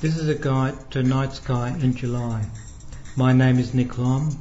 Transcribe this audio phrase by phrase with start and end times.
[0.00, 2.46] This is a guide to night sky in July.
[3.16, 4.38] My name is Nick Lomb.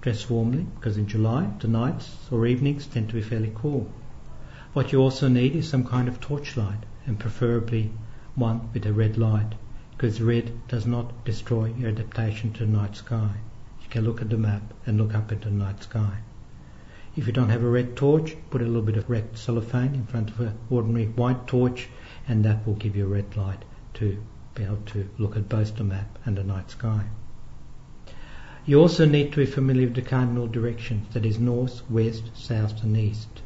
[0.00, 3.90] Dress warmly because in July the nights or evenings tend to be fairly cool.
[4.72, 7.92] What you also need is some kind of torchlight and preferably
[8.34, 9.54] one with a red light
[9.90, 13.30] because red does not destroy your adaptation to the night sky.
[13.82, 16.18] You can look at the map and look up into the night sky.
[17.14, 20.06] If you don't have a red torch, put a little bit of red cellophane in
[20.06, 21.88] front of an ordinary white torch
[22.26, 24.22] and that will give you a red light to
[24.54, 27.06] be able to look at both the map and the night sky.
[28.64, 32.82] You also need to be familiar with the cardinal directions, that is north, west, south
[32.82, 33.42] and east.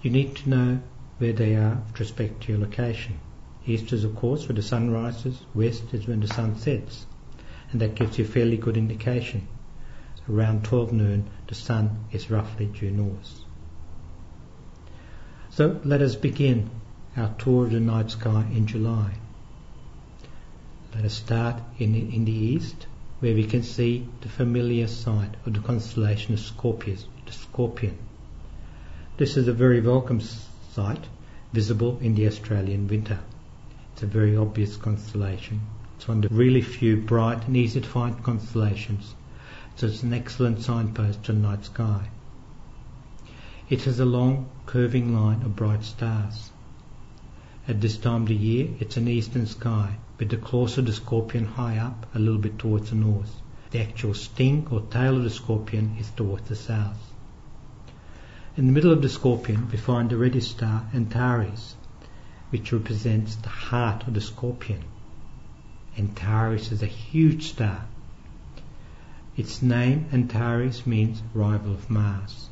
[0.00, 0.80] You need to know
[1.18, 3.20] where they are with respect to your location.
[3.66, 7.06] East is of course where the sun rises, west is when the sun sets,
[7.70, 9.46] and that gives you a fairly good indication.
[10.28, 13.44] Around 12 noon the sun is roughly due north.
[15.50, 16.70] So let us begin
[17.16, 19.16] our tour of the night sky in July.
[20.94, 22.86] Let us start in the, in the east,
[23.20, 27.96] where we can see the familiar sight of the constellation of Scorpius, the Scorpion.
[29.16, 31.06] This is a very welcome sight,
[31.52, 33.20] visible in the Australian winter.
[33.94, 35.62] It's a very obvious constellation.
[35.96, 39.14] It's one of the really few bright and easy to find constellations,
[39.76, 42.10] so it's an excellent signpost to the night sky.
[43.70, 46.50] It has a long, curving line of bright stars.
[47.66, 50.92] At this time of the year, it's an eastern sky, with the claws of the
[50.92, 53.42] scorpion high up, a little bit towards the north.
[53.72, 57.12] The actual sting or tail of the scorpion is towards the south.
[58.56, 61.74] In the middle of the scorpion, we find the reddish star Antares,
[62.50, 64.84] which represents the heart of the scorpion.
[65.98, 67.86] Antares is a huge star.
[69.36, 72.48] Its name, Antares, means rival of Mars.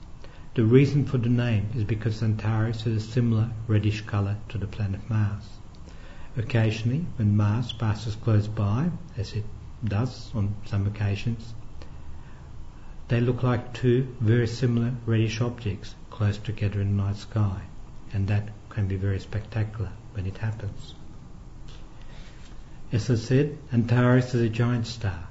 [0.54, 4.66] The reason for the name is because Antares has a similar reddish colour to the
[4.66, 5.59] planet Mars.
[6.40, 9.44] Occasionally, when Mars passes close by, as it
[9.84, 11.52] does on some occasions,
[13.08, 17.60] they look like two very similar reddish objects close together in the night sky,
[18.14, 20.94] and that can be very spectacular when it happens.
[22.90, 25.28] As I said, Antares is a giant star.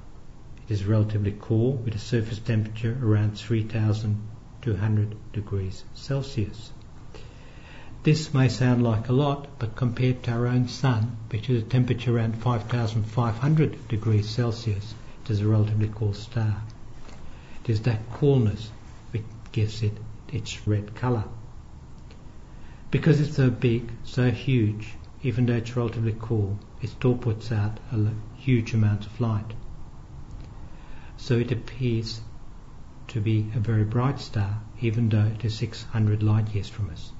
[0.68, 6.70] It is relatively cool with a surface temperature around 3200 degrees Celsius.
[8.02, 11.66] This may sound like a lot, but compared to our own sun, which is a
[11.66, 16.62] temperature around 5500 degrees Celsius, it is a relatively cool star.
[17.62, 18.70] It is that coolness
[19.10, 19.98] which gives it
[20.32, 21.24] its red colour.
[22.90, 27.80] Because it's so big, so huge, even though it's relatively cool, it still puts out
[27.92, 29.52] a huge amount of light.
[31.18, 32.22] So it appears
[33.08, 37.12] to be a very bright star, even though it is 600 light years from us.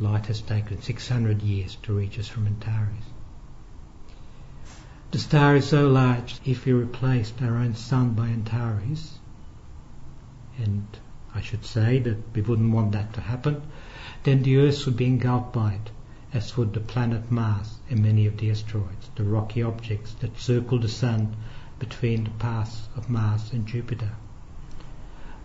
[0.00, 3.04] Light has taken 600 years to reach us from Antares.
[5.10, 9.18] The star is so large, if we replaced our own sun by Antares,
[10.56, 10.86] and
[11.34, 13.60] I should say that we wouldn't want that to happen,
[14.22, 15.90] then the Earth would be engulfed by it,
[16.32, 20.78] as would the planet Mars and many of the asteroids, the rocky objects that circle
[20.78, 21.36] the Sun
[21.78, 24.12] between the paths of Mars and Jupiter.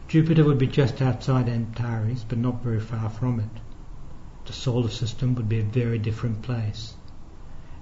[0.07, 3.49] Jupiter would be just outside Antares, but not very far from it.
[4.45, 6.95] The solar system would be a very different place,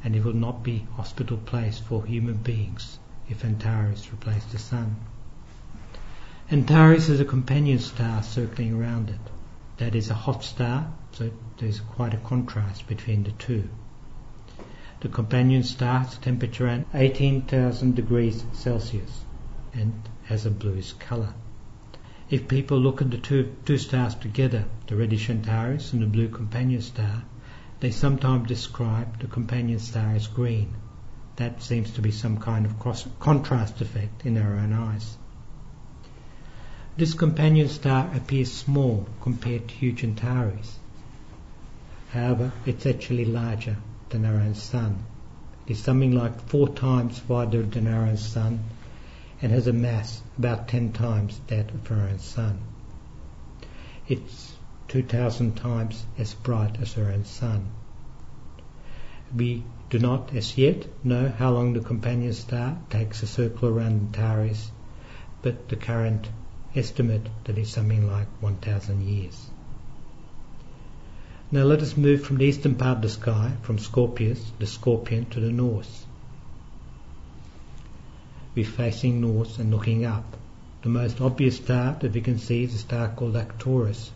[0.04, 3.00] and it would not be hospitable place for human beings
[3.30, 4.96] if Antares replaced the Sun.
[6.50, 9.20] Antares is a companion star circling around it.
[9.78, 13.70] That is a hot star, so there's quite a contrast between the two.
[15.02, 19.26] The companion star has a temperature around 18,000 degrees Celsius
[19.74, 19.94] and
[20.26, 21.34] has a bluish colour.
[22.30, 26.30] If people look at the two, two stars together, the reddish Antares and the blue
[26.30, 27.24] companion star,
[27.82, 30.74] they sometimes describe the companion star as green.
[31.36, 35.18] That seems to be some kind of cross, contrast effect in our own eyes.
[36.96, 40.80] This companion star appears small compared to huge Antares.
[42.12, 43.76] However, it's actually larger
[44.10, 45.04] than our own Sun.
[45.68, 48.60] It is something like four times wider than our own Sun
[49.44, 52.60] and has a mass about 10 times that of our own Sun.
[54.08, 54.54] It's
[54.88, 57.70] 2,000 times as bright as our own Sun.
[59.36, 64.16] We do not as yet know how long the companion star takes a circle around
[64.16, 64.72] Antares,
[65.42, 66.30] but the current
[66.74, 69.50] estimate that is something like 1000 years.
[71.52, 75.26] Now let us move from the eastern part of the sky, from Scorpius, the scorpion,
[75.32, 76.06] to the north.
[78.56, 80.38] We're facing north and looking up.
[80.84, 84.12] The most obvious star that we can see is a star called Arcturus.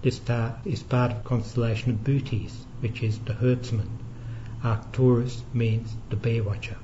[0.00, 3.90] This star is part of the constellation of Bootes, which is the herdsman.
[4.62, 6.78] Arcturus means the bear watcher.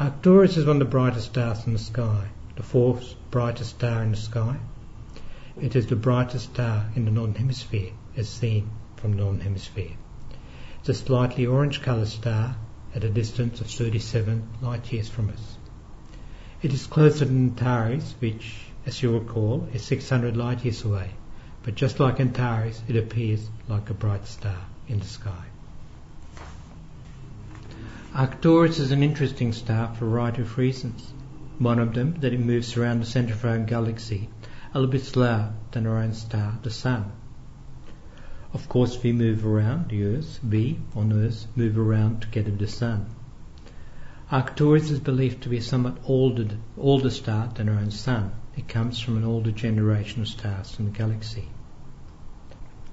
[0.00, 4.10] Arcturus is one of the brightest stars in the sky, the fourth brightest star in
[4.10, 4.56] the sky.
[5.60, 9.92] It is the brightest star in the northern hemisphere as seen from the northern hemisphere.
[10.80, 12.56] It's a slightly orange coloured star
[12.96, 15.58] at a distance of 37 light years from us.
[16.62, 18.56] It is closer than Antares, which,
[18.86, 21.10] as you recall, is 600 light years away,
[21.62, 25.44] but just like Antares, it appears like a bright star in the sky.
[28.14, 31.12] Arcturus is an interesting star for a variety of reasons.
[31.58, 34.30] One of them that it moves around the centre of our own galaxy
[34.72, 37.12] a little bit slower than our own star, the Sun.
[38.56, 40.40] Of course, we move around the Earth.
[40.42, 43.04] We, on Earth, move around together with the Sun.
[44.32, 46.48] Arcturus is believed to be somewhat older,
[46.78, 48.32] older star than our own Sun.
[48.56, 51.50] It comes from an older generation of stars in the galaxy.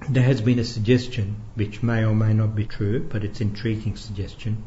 [0.10, 3.52] There has been a suggestion, which may or may not be true, but it's an
[3.52, 4.64] intriguing suggestion,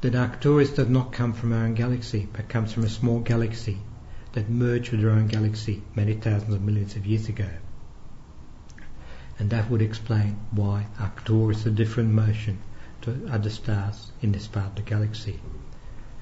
[0.00, 3.80] that Arcturus does not come from our own galaxy, but comes from a small galaxy
[4.32, 7.50] that merged with our own galaxy many thousands of millions of years ago.
[9.38, 12.58] And that would explain why Arcturus is a different motion
[13.02, 15.40] to other stars in this part of the galaxy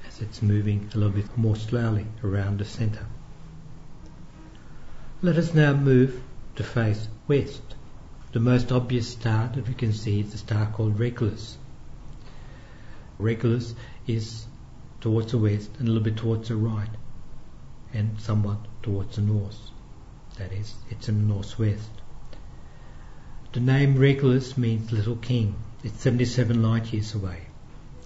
[0.07, 3.05] as it's moving a little bit more slowly around the center.
[5.21, 6.21] Let us now move
[6.55, 7.61] to face west.
[8.31, 11.57] The most obvious star that we can see is the star called Regulus.
[13.17, 13.73] Regulus
[14.07, 14.45] is
[14.99, 16.89] towards the west and a little bit towards the right
[17.93, 19.69] and somewhat towards the north.
[20.37, 21.89] That is, it's in the northwest.
[23.55, 25.55] The name Regulus means little king.
[25.81, 27.43] It's 77 light years away.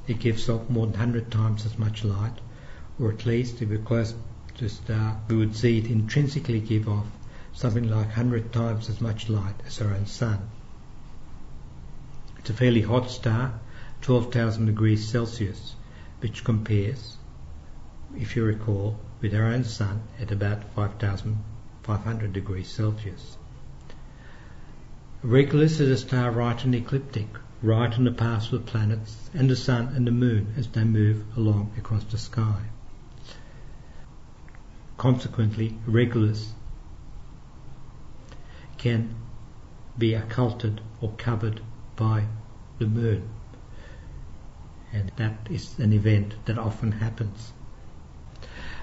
[0.07, 2.36] It gives off more than 100 times as much light,
[3.00, 4.13] or at least if we're close
[4.57, 7.07] to a star, we would see it intrinsically give off
[7.51, 10.48] something like 100 times as much light as our own Sun.
[12.38, 13.60] It's a fairly hot star,
[14.01, 15.74] 12,000 degrees Celsius,
[16.19, 17.18] which compares,
[18.16, 23.38] if you recall, with our own Sun at about 5,500 degrees Celsius.
[25.21, 27.27] Regulus is a star right in the ecliptic,
[27.62, 30.86] right on the path of the planets and the sun and the moon as they
[30.86, 32.62] move along across the sky.
[34.98, 36.54] Consequently, Regulus
[38.77, 39.13] can
[39.98, 41.60] be occulted or covered
[41.98, 42.24] by
[42.77, 43.27] the moon.
[44.94, 47.51] And that is an event that often happens.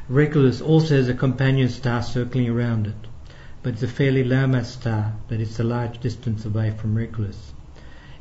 [0.06, 3.06] Regulus also has a companion star circling around it,
[3.66, 7.52] but it's a fairly low mass star that is a large distance away from Regulus.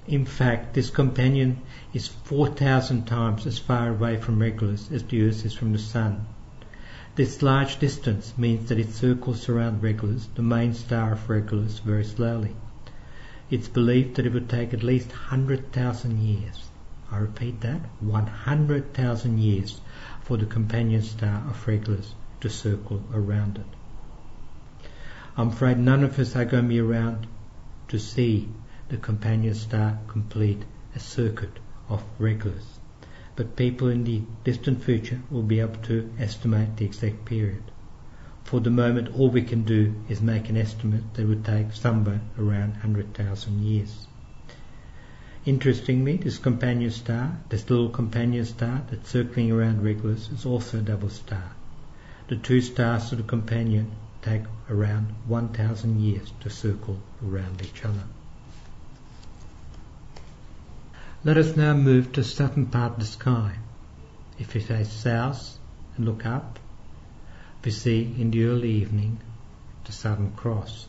[0.08, 1.62] In fact, this companion
[1.94, 6.26] is 4,000 times as far away from Regulus as the Earth is from the Sun.
[7.14, 12.06] This large distance means that it circles around Regulus, the main star of Regulus, very
[12.06, 12.56] slowly.
[13.52, 16.70] It's believed that it would take at least 100,000 years.
[17.12, 19.80] I repeat that, 100,000 years
[20.24, 23.76] for the companion star of Regulus to circle around it.
[25.38, 27.28] I'm afraid none of us are going to be around
[27.90, 28.48] to see
[28.88, 30.64] the companion star complete
[30.96, 32.80] a circuit of Regulus.
[33.36, 37.64] But people in the distant future will be able to estimate the exact period.
[38.46, 42.22] For the moment, all we can do is make an estimate that would take somewhere
[42.40, 44.08] around 100,000 years.
[45.46, 50.82] Interestingly, this companion star, this little companion star that's circling around Regulus, is also a
[50.82, 51.52] double star.
[52.30, 53.92] The two stars of the companion
[54.26, 54.42] take
[54.72, 58.04] around 1,000 years to circle around each other.
[61.24, 63.58] Let us now move to the southern part of the sky.
[64.40, 65.60] If we face south
[65.96, 66.58] and look up,
[67.64, 69.20] we see in the early evening
[69.86, 70.88] the Southern Cross.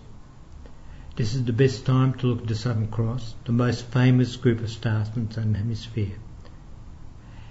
[1.17, 4.61] This is the best time to look at the Southern Cross, the most famous group
[4.61, 6.17] of stars in the Southern Hemisphere.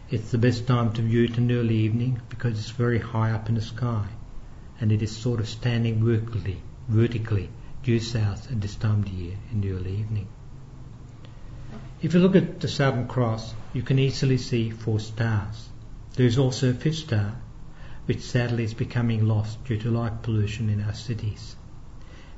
[0.09, 3.31] It's the best time to view it in the early evening because it's very high
[3.31, 4.07] up in the sky
[4.79, 7.49] and it is sort of standing vertically, vertically
[7.83, 10.27] due south at this time of the year in the early evening.
[12.01, 15.69] If you look at the Southern Cross, you can easily see four stars.
[16.15, 17.35] There is also a fifth star,
[18.05, 21.55] which sadly is becoming lost due to light pollution in our cities.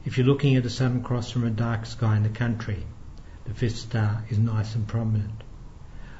[0.05, 2.85] If you're looking at the Southern Cross from a dark sky in the country,
[3.45, 5.43] the fifth star is nice and prominent.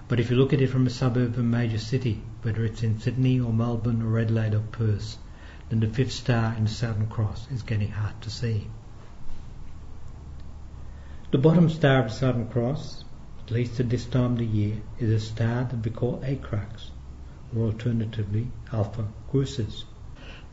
[0.07, 2.83] But if you look at it from a suburb of a major city, whether it's
[2.83, 5.17] in Sydney or Melbourne or Adelaide or Perth,
[5.69, 8.67] then the fifth star in the Southern Cross is getting hard to see.
[11.29, 13.03] The bottom star of the Southern Cross,
[13.45, 16.91] at least at this time of the year, is a star that we call Acrux,
[17.53, 19.83] or alternatively Alpha Crucis.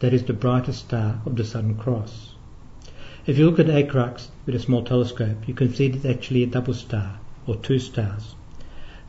[0.00, 2.34] That is the brightest star of the Southern Cross.
[3.24, 6.46] If you look at Acrux with a small telescope, you can see it's actually a
[6.46, 8.34] double star, or two stars.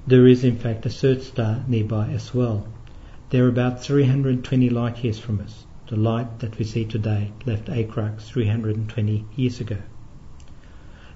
[0.08, 2.68] There is in fact a third star nearby as well.
[3.32, 5.65] They're about 320 light years from us.
[5.88, 9.78] The light that we see today left Acrux 320 years ago.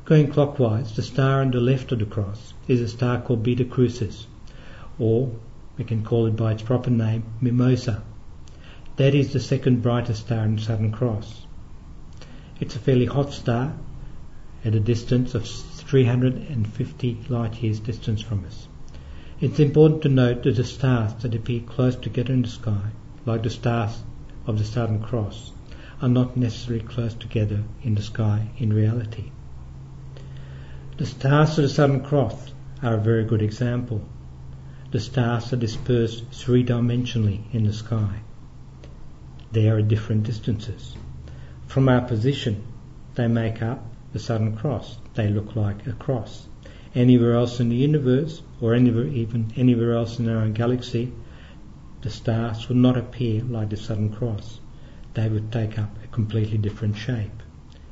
[0.06, 3.66] Going clockwise, the star on the left of the cross is a star called Beta
[3.66, 4.28] Crucis,
[5.00, 5.32] or
[5.76, 8.04] we can call it by its proper name, Mimosa.
[8.98, 11.48] That is the second brightest star in the Southern Cross.
[12.60, 13.74] It's a fairly hot star
[14.64, 18.68] at a distance of 350 light years distance from us.
[19.42, 22.92] It's important to note that the stars that appear close together in the sky,
[23.26, 24.04] like the stars
[24.50, 25.51] of the Southern Cross,
[26.01, 29.29] are not necessarily close together in the sky in reality.
[30.98, 32.51] The stars of the Southern Cross
[32.82, 34.01] are a very good example.
[34.89, 38.22] The stars are dispersed three dimensionally in the sky.
[39.51, 40.96] They are at different distances.
[41.68, 42.63] From our position,
[43.13, 44.98] they make up the Southern Cross.
[45.13, 46.48] They look like a cross.
[46.96, 51.13] Anywhere else in the universe, or anywhere even anywhere else in our own galaxy,
[52.01, 54.60] the stars would not appear like the Southern Cross.
[55.15, 57.44] They would take up a completely different shape.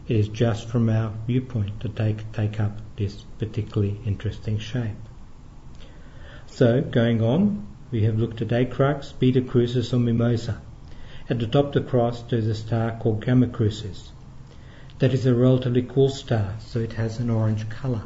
[0.08, 4.96] It is just from our viewpoint to take, take up this particularly interesting shape.
[6.46, 10.62] So, going on, we have looked at Acrux, Beta Crucis, or Mimosa.
[11.30, 14.14] At the top of the cross, there is a star called Gamma Crucis.
[15.00, 18.04] That is a relatively cool star, so it has an orange colour.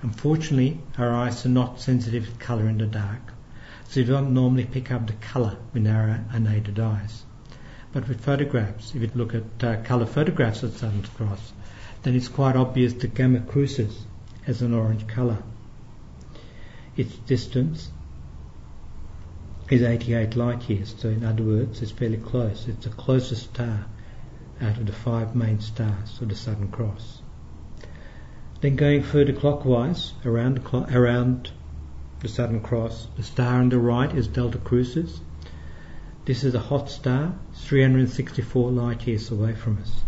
[0.00, 3.33] Unfortunately, our eyes are not sensitive to colour in the dark,
[3.94, 7.22] so we don't normally pick up the colour with our unaided eyes.
[7.92, 11.52] But with photographs, if you look at uh, colour photographs of Southern Cross,
[12.02, 14.04] then it's quite obvious that Gamma Crucis
[14.46, 15.44] has an orange colour.
[16.96, 17.88] Its distance
[19.70, 22.66] is 88 light years, so in other words, it's fairly close.
[22.66, 23.86] It's the closest star
[24.60, 27.22] out of the five main stars of the Southern Cross.
[28.60, 31.52] Then going further clockwise around the, around
[32.20, 35.20] the Southern Cross, the star on the right is Delta Crucis,
[36.26, 40.00] this is a hot star, 364 light years away from us.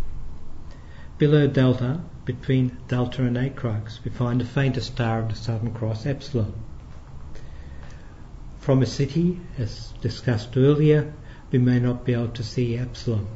[1.18, 6.06] Below Delta, between Delta and Acrux, we find the faintest star of the Southern Cross,
[6.06, 6.54] Epsilon.
[8.60, 11.12] From a city, as discussed earlier,
[11.50, 13.26] we may not be able to see Epsilon.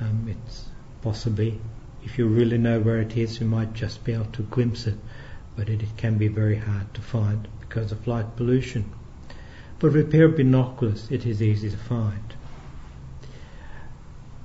[0.00, 0.66] Um, it's
[1.02, 1.60] possibly,
[2.04, 4.98] if you really know where it is, you might just be able to glimpse it,
[5.56, 8.84] but it, it can be very hard to find because of light pollution
[9.80, 12.34] but with a pair of binoculars it is easy to find.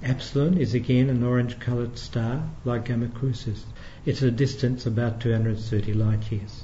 [0.01, 3.65] Epsilon is again an orange coloured star like Gamma Crucis.
[4.05, 6.63] It's at a distance about 230 light years.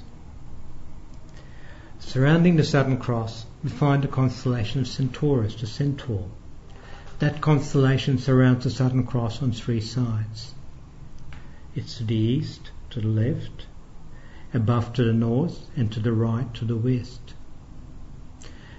[2.00, 6.30] Surrounding the Southern Cross, we find the constellation of Centaurus, the Centaur.
[7.20, 10.54] That constellation surrounds the Southern Cross on three sides.
[11.76, 13.66] It's to the east, to the left,
[14.54, 17.34] above to the north, and to the right to the west.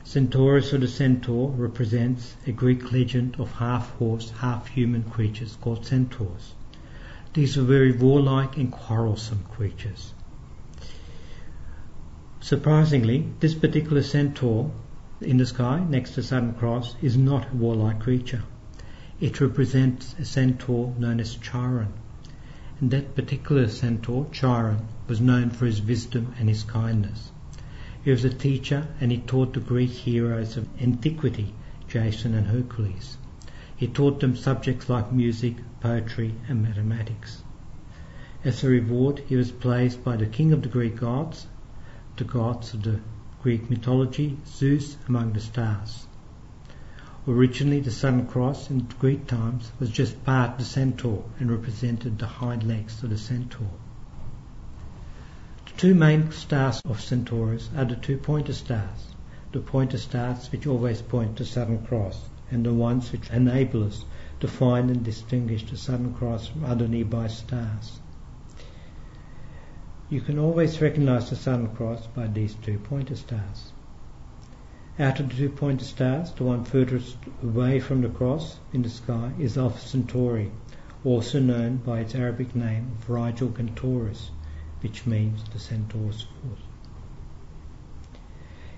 [0.05, 5.87] Centaurus or the centaur represents a Greek legend of half horse, half human creatures called
[5.87, 6.55] centaurs.
[7.33, 10.13] These were very warlike and quarrelsome creatures.
[12.41, 14.71] Surprisingly, this particular centaur
[15.21, 18.43] in the sky next to Southern Cross is not a warlike creature.
[19.21, 21.93] It represents a centaur known as Chiron.
[22.85, 27.31] That particular centaur, Chiron, was known for his wisdom and his kindness.
[28.03, 31.55] He was a teacher and he taught the Greek heroes of antiquity,
[31.87, 33.19] Jason and Hercules.
[33.77, 37.45] He taught them subjects like music, poetry, and mathematics.
[38.45, 41.47] As a reward, he was placed by the king of the Greek gods,
[42.17, 42.99] the gods of the
[43.45, 46.09] Greek mythology, Zeus, among the stars.
[47.29, 52.19] Originally, the Sun Cross in Greek times was just part of the centaur and represented
[52.19, 53.69] the hind legs of the centaur.
[55.67, 59.15] The two main stars of Centaurus are the two pointer stars,
[59.53, 64.05] the pointer stars which always point to Southern Cross, and the ones which enable us
[64.41, 68.01] to find and distinguish the Southern Cross from other nearby stars.
[70.11, 73.72] You can always recognize the Southern Cross by these two pointer stars.
[74.99, 78.91] Out of the two pointer stars, the one furthest away from the cross in the
[78.91, 80.51] sky is Alpha Centauri,
[81.03, 84.31] also known by its Arabic name of Rigil Kentaurus,
[84.83, 86.59] which means the centaur's foot.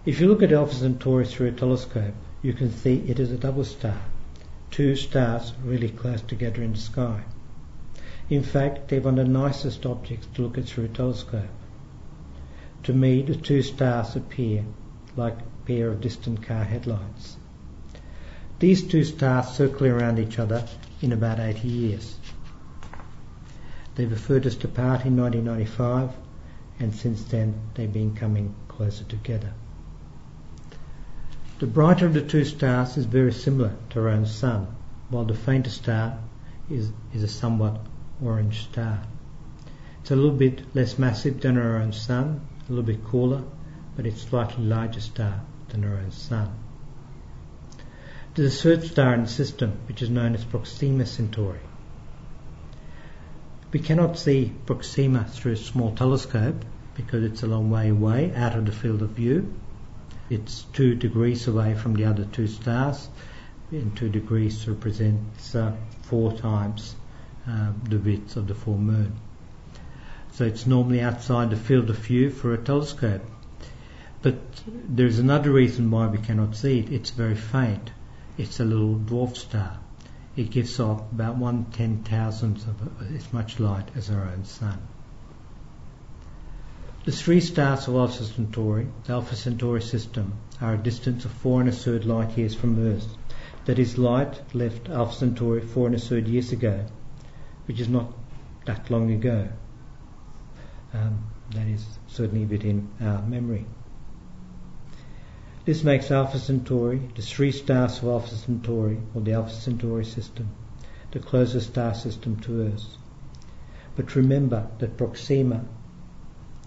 [0.06, 3.36] If you look at Alpha Centauri through a telescope, you can see it is a
[3.36, 4.02] double star,
[4.70, 7.24] two stars really close together in the sky.
[8.30, 11.50] In fact, they're one of the nicest objects to look at through a telescope.
[12.84, 14.64] To me, the two stars appear
[15.16, 17.36] like pair of distant car headlights.
[18.58, 20.66] These two stars circle around each other
[21.00, 22.18] in about 80 years.
[23.94, 26.10] They were furthest apart in 1995,
[26.80, 29.52] and since then they've been coming closer together.
[31.60, 34.66] The brighter of the two stars is very similar to our own Sun,
[35.08, 36.18] while the fainter star
[36.68, 37.80] is, is a somewhat
[38.22, 39.02] orange star.
[40.00, 43.42] It's a little bit less massive than our own Sun, a little bit cooler,
[43.96, 46.52] but it's slightly larger star than our own Sun.
[48.34, 51.60] There's a third star in the system, which is known as Proxima Centauri.
[53.72, 58.56] We cannot see Proxima through a small telescope because it's a long way away out
[58.56, 59.52] of the field of view.
[60.30, 63.08] It's two degrees away from the other two stars,
[63.70, 66.94] and two degrees represents uh, four times
[67.48, 69.12] uh, the width of the full moon.
[70.32, 73.22] So it's normally outside the field of view for a telescope.
[74.24, 74.36] But
[74.88, 76.90] there's another reason why we cannot see it.
[76.90, 77.90] It's very faint
[78.36, 79.78] it's a little dwarf star.
[80.34, 84.80] It gives off about one ten thousandth of as much light as our own sun.
[87.04, 91.60] The three stars of Alpha Centauri, the Alpha Centauri system, are a distance of four
[91.60, 93.16] and a third light years from Earth.
[93.66, 96.86] That is, light left Alpha Centauri four and a third years ago,
[97.66, 98.12] which is not
[98.64, 99.48] that long ago.
[100.92, 103.66] Um, that is certainly within our memory.
[105.66, 110.50] This makes Alpha Centauri, the three stars of Alpha Centauri, or the Alpha Centauri system,
[111.10, 112.98] the closest star system to Earth.
[113.96, 115.64] But remember that Proxima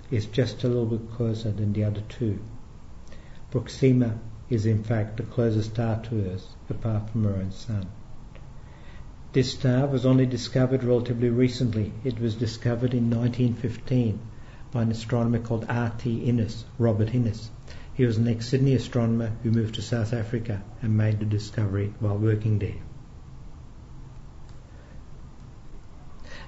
[0.10, 2.40] is just a little bit closer than the other two.
[3.52, 4.18] Proxima
[4.50, 7.86] is in fact the closest star to Earth, apart from our own Sun.
[9.32, 11.94] This star was only discovered relatively recently.
[12.04, 14.20] It was discovered in 1915
[14.72, 16.24] by an astronomer called R.T.
[16.24, 17.52] Innes, Robert Innes.
[17.98, 22.16] He was an ex-Sydney astronomer who moved to South Africa and made the discovery while
[22.16, 22.76] working there.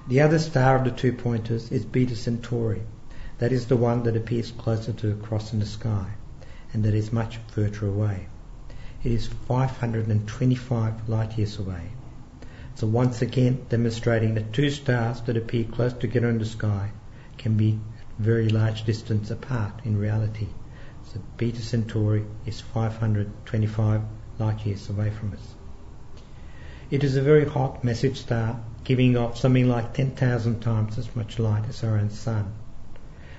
[0.06, 2.82] The other star of the two pointers is Beta Centauri.
[3.38, 6.12] That is the one that appears closer to the cross in the sky
[6.72, 8.28] and that is much further away.
[9.02, 11.90] It is 525 light years away.
[12.76, 16.92] So once again demonstrating that two stars that appear close together in the sky
[17.38, 17.80] can be
[18.20, 20.46] very large distance apart in reality.
[21.12, 24.02] So Beta Centauri is 525
[24.38, 25.54] light years away from us.
[26.88, 31.40] It is a very hot message star, giving off something like 10,000 times as much
[31.40, 32.52] light as our own Sun.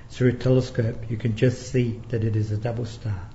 [0.09, 3.29] Through a telescope, you can just see that it is a double star.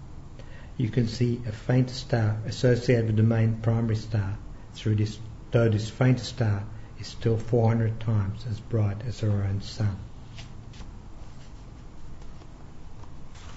[0.77, 4.37] You can see a faint star associated with the main primary star
[4.75, 5.19] through this,
[5.51, 6.63] though this faint star
[7.01, 9.97] is still 400 times as bright as our own Sun.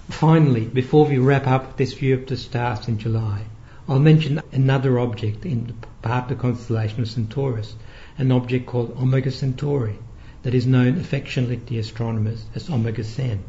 [0.09, 3.43] Finally, before we wrap up this view of the stars in July,
[3.87, 7.75] I'll mention another object in part of the constellation of Centaurus,
[8.17, 9.97] an object called Omega Centauri,
[10.43, 13.43] that is known affectionately to astronomers as Omega Cen.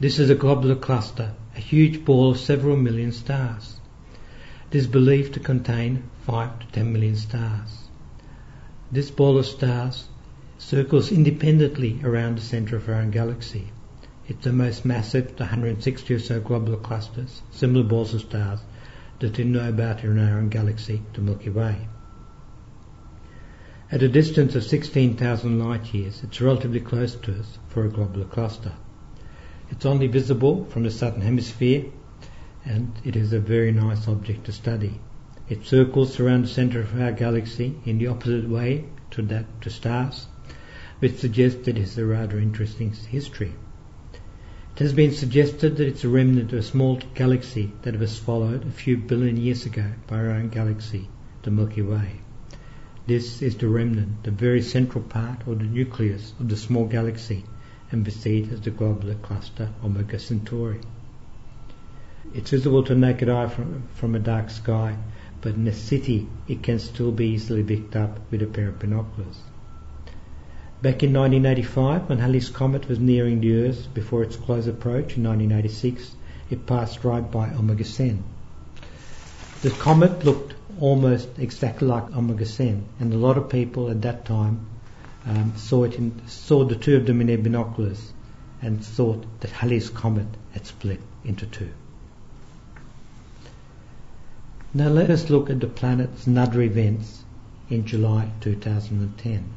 [0.00, 3.78] This is a globular cluster, a huge ball of several million stars.
[4.70, 7.88] It is believed to contain 5 to 10 million stars.
[8.90, 10.08] This ball of stars
[10.58, 13.68] circles independently around the center of our own galaxy.
[14.28, 18.58] It's the most massive, the 160 or so globular clusters, similar balls of stars,
[19.20, 21.86] that we know about in our own galaxy, the Milky Way.
[23.92, 28.26] At a distance of 16,000 light years, it's relatively close to us for a globular
[28.26, 28.72] cluster.
[29.70, 31.84] It's only visible from the southern hemisphere,
[32.64, 35.00] and it is a very nice object to study.
[35.48, 39.70] It circles around the center of our galaxy in the opposite way to that to
[39.70, 40.26] stars,
[40.98, 43.54] which suggests that it has a rather interesting history.
[44.76, 48.66] It has been suggested that it's a remnant of a small galaxy that was swallowed
[48.66, 51.08] a few billion years ago by our own galaxy,
[51.44, 52.20] the Milky Way.
[53.06, 57.44] This is the remnant, the very central part or the nucleus of the small galaxy,
[57.90, 60.80] and it as the globular cluster Omega Centauri.
[62.34, 64.98] It's visible to naked eye from, from a dark sky,
[65.40, 68.78] but in a city it can still be easily picked up with a pair of
[68.78, 69.40] binoculars.
[70.82, 75.24] Back in 1985, when Halley's Comet was nearing the Earth before its close approach in
[75.24, 76.14] 1986,
[76.50, 78.22] it passed right by Omega Cen.
[79.62, 84.26] The comet looked almost exactly like Omega Cen, and a lot of people at that
[84.26, 84.66] time
[85.24, 88.12] um, saw it in, saw the two of them in their binoculars
[88.60, 91.70] and thought that Halley's Comet had split into two.
[94.74, 97.24] Now let us look at the planet's another events
[97.70, 99.55] in July 2010.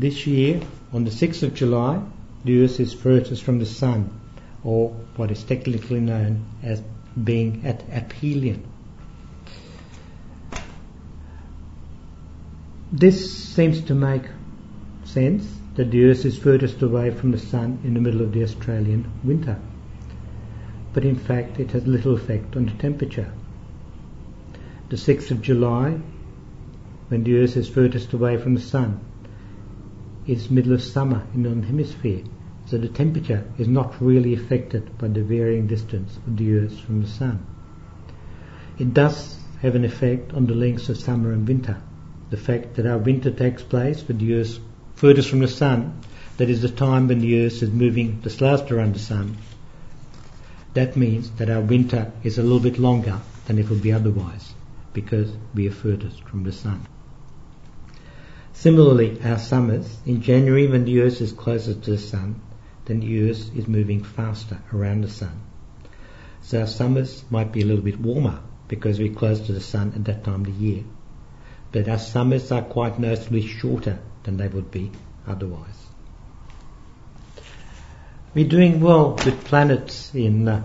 [0.00, 0.62] This year,
[0.94, 2.00] on the 6th of July,
[2.44, 4.08] the Earth is furthest from the Sun,
[4.64, 6.82] or what is technically known as
[7.22, 8.62] being at aphelion.
[12.90, 14.22] This seems to make
[15.04, 18.42] sense that the Earth is furthest away from the Sun in the middle of the
[18.42, 19.58] Australian winter
[20.92, 23.30] but in fact it has little effect on the temperature.
[24.88, 26.00] The 6th of July,
[27.08, 28.98] when the Earth is furthest away from the Sun,
[30.30, 32.22] is middle of summer in the Northern hemisphere,
[32.66, 37.02] so the temperature is not really affected by the varying distance of the Earth from
[37.02, 37.44] the Sun.
[38.78, 41.82] It does have an effect on the lengths of summer and winter.
[42.30, 44.58] The fact that our winter takes place with the Earth
[44.94, 46.00] furthest from the Sun,
[46.36, 49.36] that is the time when the Earth is moving the slowest around the Sun,
[50.74, 54.54] that means that our winter is a little bit longer than it would be otherwise
[54.92, 56.86] because we are furthest from the sun.
[58.60, 62.42] Similarly, our summers, in January when the earth is closer to the sun,
[62.84, 65.40] then the earth is moving faster around the sun.
[66.42, 69.94] So our summers might be a little bit warmer because we're close to the sun
[69.96, 70.84] at that time of the year.
[71.72, 74.92] But our summers are quite noticeably shorter than they would be
[75.26, 75.86] otherwise.
[78.34, 80.62] We're doing well with planets in uh,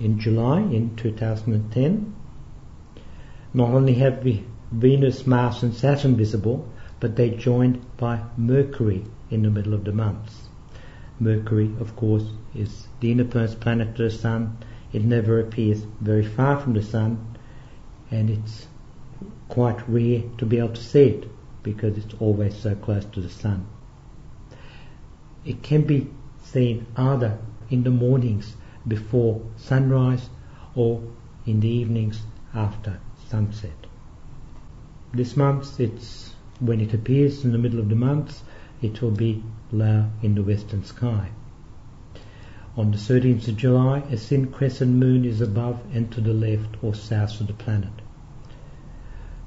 [0.00, 2.14] in July in 2010.
[3.52, 6.68] Not only have we Venus, Mars, and Saturn visible,
[7.00, 10.48] but they're joined by Mercury in the middle of the month.
[11.20, 12.24] Mercury, of course,
[12.54, 14.56] is the innermost planet to the Sun.
[14.92, 17.18] It never appears very far from the Sun,
[18.10, 18.66] and it's
[19.48, 21.28] quite rare to be able to see it
[21.62, 23.66] because it's always so close to the Sun.
[25.44, 26.10] It can be
[26.42, 27.38] seen either
[27.70, 30.28] in the mornings before sunrise
[30.74, 31.02] or
[31.46, 32.22] in the evenings
[32.54, 32.98] after
[33.28, 33.83] sunset.
[35.16, 38.42] This month, it's when it appears in the middle of the month,
[38.82, 41.28] it will be low in the western sky.
[42.76, 46.82] On the 13th of July, a thin crescent moon is above and to the left
[46.82, 47.92] or south of the planet.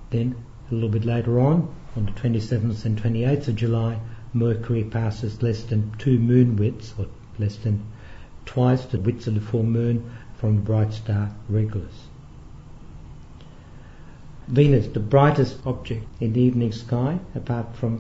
[0.09, 0.35] Then,
[0.71, 3.99] a little bit later on, on the 27th and 28th of July,
[4.33, 7.83] Mercury passes less than two moon widths, or less than
[8.45, 12.06] twice the width of the full moon from the bright star Regulus.
[14.47, 17.99] Venus, the brightest object in the evening sky, apart from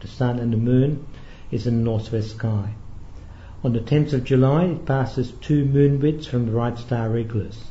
[0.00, 1.06] the sun and the moon,
[1.50, 2.74] is in the northwest sky.
[3.64, 7.70] On the 10th of July, it passes two moon widths from the bright star Regulus.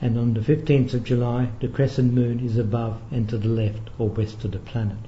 [0.00, 3.90] And on the 15th of July, the crescent moon is above and to the left
[3.98, 4.98] or west of the planet.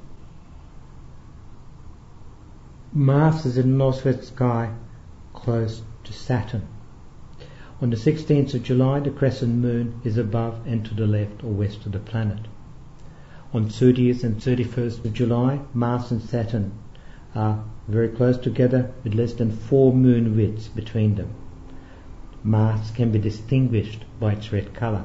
[2.93, 4.75] Mars is in the northwest sky
[5.33, 6.67] close to Saturn.
[7.83, 11.51] On the 16th of July, the crescent moon is above and to the left or
[11.51, 12.41] west of the planet.
[13.55, 16.73] On 30th and 31st of July, Mars and Saturn
[17.35, 21.31] are very close together with less than four moon widths between them.
[22.45, 25.05] Mars can be distinguished by its red color.